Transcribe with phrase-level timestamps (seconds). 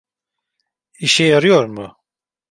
[0.99, 1.97] İşe yarıyor mu?